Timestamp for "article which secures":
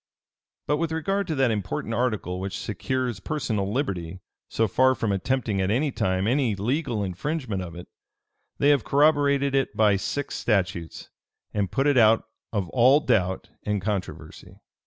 1.93-3.19